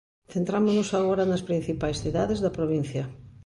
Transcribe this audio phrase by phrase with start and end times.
[0.33, 3.03] Centrámonos agora nas principais cidades da provincia.